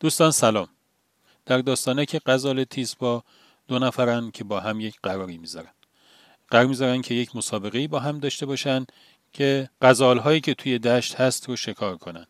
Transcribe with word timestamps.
دوستان 0.00 0.30
سلام. 0.30 0.68
در 1.46 1.58
داستانه 1.58 2.06
که 2.06 2.20
غزال 2.26 2.64
تیز 2.64 2.96
با 2.98 3.24
دو 3.68 3.78
نفرن 3.78 4.30
که 4.30 4.44
با 4.44 4.60
هم 4.60 4.80
یک 4.80 4.96
قراری 5.02 5.38
می‌ذارن. 5.38 5.72
قرار 6.48 6.66
می‌ذارن 6.66 7.02
که 7.02 7.14
یک 7.14 7.36
مسابقه 7.36 7.88
با 7.88 7.98
هم 7.98 8.18
داشته 8.18 8.46
باشن 8.46 8.86
که 9.32 9.70
غزال 9.82 10.18
هایی 10.18 10.40
که 10.40 10.54
توی 10.54 10.78
دشت 10.78 11.14
هست 11.14 11.48
رو 11.48 11.56
شکار 11.56 11.96
کنن. 11.96 12.26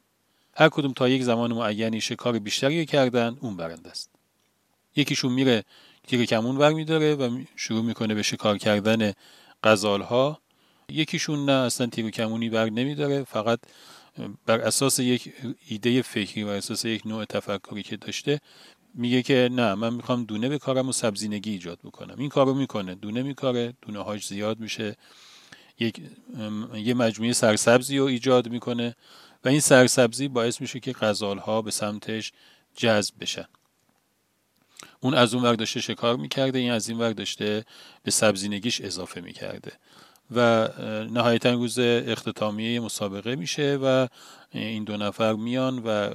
هر 0.56 0.68
کدوم 0.68 0.92
تا 0.92 1.08
یک 1.08 1.22
زمان 1.22 1.52
معینی 1.52 2.00
شکار 2.00 2.38
بیشتری 2.38 2.86
کردن 2.86 3.36
اون 3.41 3.57
برنده 3.57 3.91
است. 3.91 4.11
یکیشون 4.96 5.32
میره 5.32 5.64
تیر 6.07 6.25
کمون 6.25 6.57
ور 6.57 6.73
میداره 6.73 7.14
و 7.14 7.41
شروع 7.57 7.85
می‌کنه 7.85 8.14
به 8.14 8.23
شکار 8.23 8.59
کردن 8.59 9.12
غزال 9.62 10.03
ها 10.03 10.41
یکیشون 10.89 11.45
نه 11.45 11.53
اصلا 11.53 11.87
تیر 11.87 12.11
کمونی 12.11 12.50
بر 12.50 12.71
نمیداره 12.71 13.25
فقط 13.25 13.61
بر 14.46 14.61
اساس 14.61 14.98
یک 14.98 15.32
ایده 15.69 16.03
فکری 16.03 16.43
و 16.43 16.48
اساس 16.48 16.85
یک 16.85 17.07
نوع 17.07 17.25
تفکری 17.25 17.82
که 17.82 17.96
داشته 17.96 18.41
میگه 18.95 19.22
که 19.22 19.49
نه 19.53 19.75
من 19.75 19.95
می‌خوام 19.95 20.25
دونه 20.25 20.49
بکارم 20.49 20.89
و 20.89 20.93
سبزینگی 20.93 21.50
ایجاد 21.50 21.79
بکنم. 21.85 22.14
این 22.18 22.29
کارو 22.29 22.54
می‌کنه. 22.54 22.95
دونه 22.95 23.23
میکاره 23.23 23.75
دونه 23.82 23.99
هاش 23.99 24.26
زیاد 24.26 24.61
میشه. 24.61 24.96
یک 25.79 26.00
یه 26.75 26.95
مجموعه 26.95 27.32
سرسبزی 27.32 27.99
رو 27.99 28.04
ایجاد 28.04 28.49
می‌کنه 28.49 28.96
و 29.45 29.49
این 29.49 29.61
سرسبزی 29.61 30.29
باعث 30.29 30.61
میشه 30.61 30.81
که 30.81 30.93
غزال 30.93 31.39
ها 31.39 31.62
به 31.62 31.71
سمتش 31.71 32.33
جذب 32.77 33.14
بشن. 33.20 33.48
اون 35.00 35.14
از 35.14 35.34
اون 35.34 35.45
ور 35.45 35.55
داشته 35.55 35.81
شکار 35.81 36.17
می‌کرده 36.17 36.59
این 36.59 36.70
از 36.70 36.89
این 36.89 36.98
ور 36.98 37.12
داشته 37.12 37.64
به 38.03 38.11
سبزینگیش 38.11 38.81
اضافه 38.81 39.20
می‌کرده. 39.20 39.73
و 40.31 40.69
نهایتا 41.11 41.53
روز 41.53 41.78
اختتامیه 41.78 42.81
مسابقه 42.81 43.37
میشه 43.37 43.78
و 43.83 44.09
این 44.51 44.84
دو 44.84 44.97
نفر 44.97 45.33
میان 45.33 45.78
و 45.78 46.11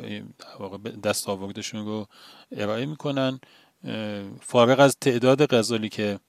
دست 1.03 1.29
آوردشون 1.29 1.85
رو 1.85 2.07
ارائه 2.51 2.85
می‌کنن. 2.85 3.39
فارغ 4.41 4.79
از 4.79 4.97
تعداد 5.01 5.55
غزالی 5.55 5.89
که 5.89 6.19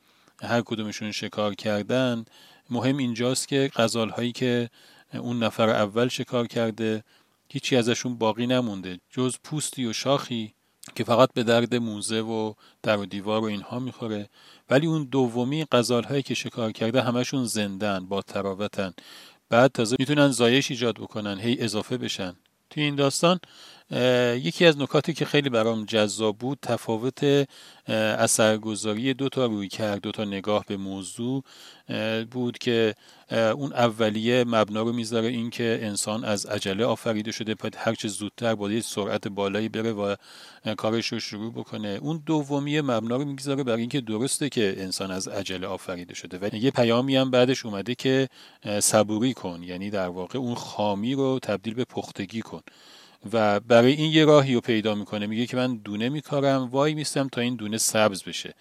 هر 0.43 0.61
کدومشون 0.61 1.13
شکار 1.13 1.55
کردن 1.55 2.25
مهم 2.71 2.97
اینجاست 2.97 3.49
که 3.49 3.71
غزال 3.77 4.11
هایی 4.11 4.33
که 4.33 4.71
اون 5.13 5.43
نفر 5.43 5.69
اول 5.69 6.09
شکار 6.09 6.47
کرده 6.47 7.05
هیچی 7.49 7.77
ازشون 7.77 8.19
باقی 8.19 8.47
نمونده. 8.47 9.01
جز 9.11 9.37
پوستی 9.45 9.87
و 9.87 9.93
شاخی 9.93 10.55
که 10.95 11.05
فقط 11.05 11.29
به 11.35 11.43
درد 11.43 11.75
موزه 11.75 12.21
و 12.21 12.55
در 12.83 12.97
و 12.97 13.07
دیوار 13.07 13.41
و 13.41 13.45
اینها 13.45 13.79
می‌خوره 13.79 14.29
ولی 14.71 14.87
اون 14.87 15.05
دومی 15.05 15.67
غزال 15.73 16.05
هایی 16.05 16.23
که 16.23 16.35
شکار 16.35 16.73
کرده 16.73 17.03
همشون 17.03 17.45
زندن 17.45 18.07
با 18.07 18.23
تراوتن. 18.23 18.95
بعد 19.49 19.73
تازه 19.73 19.97
می‌تونن 19.99 20.29
زایش 20.29 20.71
ایجاد 20.71 20.95
بکنن 20.95 21.39
هی 21.41 21.57
اضافه 21.61 21.97
بشن. 21.99 22.37
توی 22.71 22.83
این 22.83 22.95
داستان 22.95 23.41
یکی 24.35 24.67
از 24.67 24.79
نکاتی 24.79 25.13
که 25.13 25.25
خیلی 25.25 25.49
برام 25.49 25.85
جذاب 25.85 26.39
بود 26.39 26.59
تفاوت 26.63 27.49
اثرگذاری 27.89 29.15
دو 29.15 29.29
تا 29.29 29.47
روی 29.47 29.69
کرد 29.69 30.01
دو 30.01 30.13
تا 30.13 30.25
نگاه 30.25 30.65
به 30.69 30.77
موضوع 30.77 31.45
بود 32.31 32.59
که 32.59 32.95
اون 33.31 33.73
اولیه 33.73 34.45
مبنا 34.47 34.83
رو 34.83 34.93
می‌ذاره 34.93 35.29
این 35.29 35.51
که 35.51 35.79
انسان 35.83 36.25
از 36.25 36.47
عجله 36.47 36.85
آفریده 36.85 37.33
شده 37.33 37.55
هر 37.63 37.71
هرچه 37.77 38.09
زودتر 38.09 38.55
با 38.55 38.81
سرعت 38.81 39.29
بالایی 39.29 39.69
بره 39.69 39.93
و 39.93 40.17
کارش 40.77 41.13
رو 41.13 41.21
شروع 41.21 41.53
بکنه. 41.53 41.99
اون 42.03 42.23
دومی 42.27 42.81
مبنا 42.81 43.17
رو 43.17 43.25
می‌ذاره 43.25 43.63
برای 43.63 43.81
اینکه 43.81 44.01
درسته 44.01 44.49
که 44.49 44.75
انسان 44.79 45.11
از 45.11 45.29
عجله 45.29 45.67
آفریده 45.67 46.15
شده 46.15 46.39
و 46.39 46.55
یه 46.55 46.71
پیامی 46.71 47.17
هم 47.17 47.31
بعدش 47.31 47.67
اومده 47.67 47.95
که 47.95 48.29
صبوری 48.81 49.35
کن 49.35 49.63
یعنی 49.63 49.91
در 49.91 50.09
واقع 50.09 50.39
اون 50.39 50.55
خامی 50.55 51.15
رو 51.15 51.39
تبدیل 51.43 51.75
به 51.75 51.85
پختگی 51.85 52.43
کن. 52.43 52.63
و 53.33 53.61
برای 53.61 53.93
این 53.93 54.13
یه 54.13 54.25
راهی 54.25 54.55
رو 54.55 54.61
پیدا 54.61 54.95
می‌کنه. 54.95 55.27
میگه 55.27 55.47
که 55.47 55.57
من 55.57 55.77
دونه 55.77 56.09
میکارم 56.09 56.69
وای 56.71 56.95
میستم 56.95 57.29
تا 57.29 57.41
این 57.41 57.57
دونه 57.57 57.79
سبز 57.79 58.23
بشه. 58.23 58.55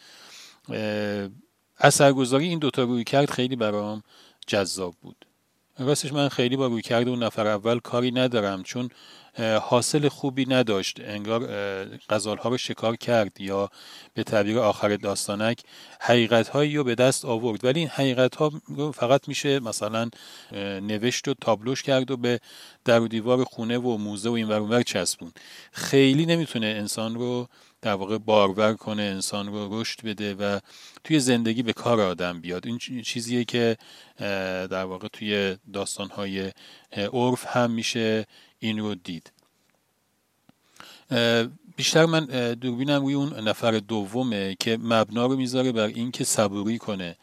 اثرگذاری 1.80 2.48
این 2.48 2.60
دوتا 2.60 2.84
روی 2.84 3.04
کرد 3.04 3.30
خیلی 3.30 3.56
برام 3.56 4.04
جذاب 4.48 4.96
بود. 5.02 5.26
راستش 5.80 6.14
من 6.14 6.30
خیلی 6.30 6.56
با 6.56 6.68
روی 6.68 6.82
کرد 6.82 7.08
اون 7.08 7.24
نفر 7.24 7.48
اول 7.48 7.80
کاری 7.80 8.12
ندارم 8.12 8.64
چون 8.64 8.90
حاصل 9.62 10.08
خوبی 10.08 10.46
نداشت. 10.46 11.00
انگار 11.00 11.46
غزال 12.10 12.38
ها 12.38 12.50
رو 12.50 12.58
شکار 12.58 12.96
کرد 12.96 13.42
یا 13.42 13.70
به 14.14 14.24
تعبیر 14.24 14.60
آخر 14.60 14.96
داستانک 14.96 15.62
حقیقت 16.00 16.48
هایی 16.48 16.78
رو 16.78 16.84
به 16.84 16.96
دست 16.96 17.26
آورد. 17.26 17.66
ولی 17.66 17.80
این 17.80 17.90
حقیقت 17.90 18.36
ها 18.36 18.52
فقط 18.94 19.28
میشه 19.28 19.60
مثلا 19.60 20.10
نوشت 20.82 21.28
و 21.28 21.34
تابلوش 21.34 21.84
کرد 21.84 22.12
و 22.12 22.18
به 22.18 22.40
در 22.86 23.00
و 23.00 23.08
دیوار 23.08 23.44
خونه 23.44 23.78
و 23.78 23.98
موزه 23.98 24.30
و 24.30 24.34
این 24.34 24.48
ور 24.48 24.82
چسبون 24.82 25.32
خیلی 25.72 26.26
نمی‌تونه 26.26 26.68
انسان 26.68 27.16
رو 27.16 27.48
در 27.84 27.94
واقع 27.94 28.18
بارور 28.18 28.74
کنه 28.74 29.02
انسان 29.02 29.48
رو 29.48 29.82
رشد 29.82 30.02
بده 30.02 30.36
و 30.36 30.60
توی 31.04 31.20
زندگی 31.20 31.64
به 31.64 31.74
کار 31.74 32.02
آدم 32.02 32.42
بیاد. 32.42 32.68
این 32.68 32.78
چیزیه 33.04 33.44
که 33.44 33.78
در 34.70 34.84
واقع 34.84 35.08
توی 35.08 35.58
داستانهای 35.74 36.52
عرف 37.14 37.46
هم 37.48 37.72
میشه 37.72 38.26
این 38.60 38.80
رو 38.80 38.96
دید. 38.96 39.32
بیشتر 41.76 42.06
من 42.06 42.26
دوربینم 42.54 43.02
روی 43.02 43.14
اون 43.14 43.48
نفر 43.48 43.72
دومه 43.72 44.56
که 44.60 44.78
مبنا 44.82 45.26
رو 45.26 45.36
می‌ذاره 45.36 45.72
بر 45.72 45.88
اینکه 45.88 46.24
صبوری 46.24 46.78
کنه. 46.78 47.16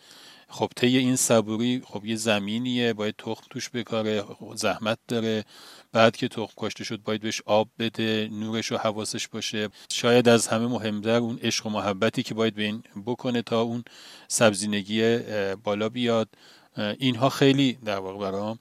خب 0.52 0.70
طی 0.76 0.98
این 0.98 1.16
صبوری 1.16 1.82
خب 1.84 2.04
یه 2.04 2.16
زمینیه 2.16 2.92
باید 2.92 3.14
تخم 3.18 3.42
توش 3.50 3.70
بکاره 3.70 4.24
زحمت 4.54 4.98
داره. 5.08 5.44
بعد 5.92 6.16
که 6.16 6.28
تخم 6.28 6.52
کاشته 6.56 6.84
شد 6.84 7.02
باید 7.02 7.20
بهش 7.20 7.42
آب 7.46 7.68
بده 7.78 8.28
نورش 8.32 8.72
و 8.72 8.76
حواسش 8.76 9.28
باشه. 9.28 9.68
شاید 9.92 10.28
از 10.28 10.46
همه 10.46 10.66
مهمتر 10.66 11.16
اون 11.16 11.38
عشق 11.42 11.66
و 11.66 11.70
محبتی 11.70 12.22
که 12.22 12.34
باید 12.34 12.54
به 12.54 12.62
این 12.62 12.82
بکنه 13.06 13.42
تا 13.42 13.60
اون 13.60 13.84
سبزینگی 14.28 15.18
بالا 15.64 15.88
بیاد. 15.88 16.28
اینها 16.98 17.28
خیلی 17.28 17.72
در 17.72 17.98
واقع 17.98 18.30
برام 18.30 18.58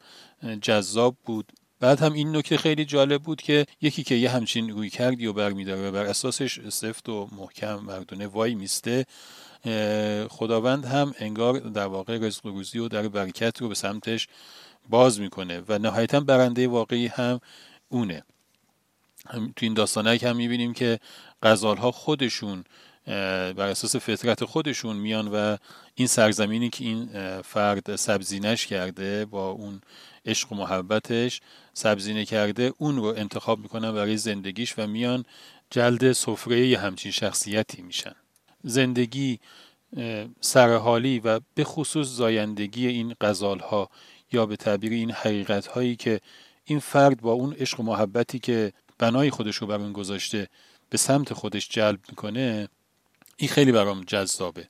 جذاب 0.61 1.15
بود. 1.25 1.51
بعد 1.79 1.99
هم 1.99 2.13
این 2.13 2.35
نکته 2.35 2.57
خیلی 2.57 2.85
جالب 2.85 3.21
بود 3.21 3.41
که 3.41 3.65
یکی 3.81 4.03
که 4.03 4.15
یه 4.15 4.29
همچین 4.29 4.69
روی 4.69 4.89
کردی 4.89 5.25
و 5.25 5.33
برمیداره 5.33 5.89
و 5.89 5.91
بر 5.91 6.05
اساسش 6.05 6.69
سفت 6.69 7.09
و 7.09 7.29
محکم 7.31 7.75
مردونه 7.75 8.27
وای 8.27 8.55
میسته 8.55 9.05
خداوند 10.29 10.85
هم 10.85 11.13
انگار 11.19 11.59
در 11.59 11.85
واقع 11.85 12.17
رزق 12.17 12.45
و 12.45 12.49
روزی 12.49 12.79
و 12.79 12.87
در 12.87 13.07
برکت 13.07 13.61
رو 13.61 13.67
به 13.67 13.75
سمتش 13.75 14.27
باز 14.89 15.19
می‌کنه 15.19 15.63
و 15.67 15.79
نهایتا 15.79 16.19
برنده 16.19 16.67
واقعی 16.67 17.07
هم 17.07 17.39
اونه. 17.89 18.23
تو 19.31 19.65
این 19.65 19.73
داستانک 19.73 20.23
هم 20.23 20.35
می‌بینیم 20.35 20.73
که 20.73 20.99
غزال 21.43 21.77
ها 21.77 21.91
خودشون 21.91 22.63
بر 23.09 23.67
اساس 23.67 23.95
فطرت 23.95 24.45
خودشون 24.45 24.95
میان 24.95 25.27
و 25.27 25.57
این 25.95 26.07
سرزمینی 26.07 26.69
که 26.69 26.85
این 26.85 27.09
فرد 27.41 27.95
سبزینش 27.95 28.65
کرده 28.65 29.25
با 29.25 29.49
اون 29.49 29.81
عشق 30.25 30.51
و 30.51 30.55
محبتش 30.55 31.41
سبزینه 31.73 32.25
کرده 32.25 32.73
اون 32.77 32.95
رو 32.95 33.03
انتخاب 33.03 33.59
می‌کنن 33.59 33.91
برای 33.91 34.17
زندگیش 34.17 34.79
و 34.79 34.87
میان 34.87 35.25
جلد 35.69 36.11
سفره 36.11 36.77
همچین 36.77 37.11
شخصیتی 37.11 37.81
میشن. 37.81 38.15
زندگی 38.63 39.39
سرحالی 40.41 41.19
و 41.19 41.39
به 41.55 41.63
خصوص 41.63 42.07
زایندگی 42.07 42.87
این 42.87 43.15
غزال 43.21 43.59
ها 43.59 43.89
یا 44.31 44.45
به 44.45 44.55
تعبیر 44.55 44.91
این 44.91 45.11
حقیقت 45.11 45.67
هایی 45.67 45.95
که 45.95 46.21
این 46.65 46.79
فرد 46.79 47.21
با 47.21 47.31
اون 47.31 47.53
عشق 47.53 47.79
و 47.79 47.83
محبتی 47.83 48.39
که 48.39 48.73
بنای 48.97 49.29
خودش 49.29 49.55
رو 49.55 49.67
بر 49.67 49.75
اون 49.75 49.93
گذاشته 49.93 50.47
به 50.89 50.97
سمت 50.97 51.33
خودش 51.33 51.69
جلب 51.69 51.99
می‌کنه 52.09 52.67
این 53.39 53.49
خیلی 53.49 53.71
برام 53.71 54.03
جذابه. 54.03 54.67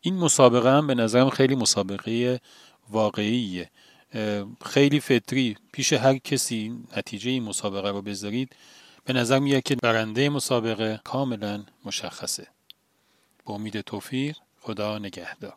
این 0.00 0.16
مسابقه 0.16 0.70
هم 0.70 0.86
به 0.86 0.94
نظرم 0.94 1.30
خیلی 1.30 1.54
مسابقه 1.54 2.40
واقعیه. 2.90 3.70
خیلی 4.64 5.00
فطری 5.00 5.56
پیش 5.72 5.92
هر 5.92 6.18
کسی 6.18 6.84
نتیجه 6.96 7.30
این 7.30 7.42
مسابقه 7.42 7.90
رو 7.90 8.02
بذارید. 8.02 8.56
به 9.04 9.12
نظر 9.12 9.38
میاد 9.38 9.62
که 9.62 9.76
برنده 9.76 10.28
مسابقه 10.28 11.00
کاملا 11.04 11.64
مشخصه. 11.84 12.46
با 13.44 13.54
امید 13.54 13.80
توفیق 13.80 14.36
خدا 14.60 14.98
نگهدار. 14.98 15.54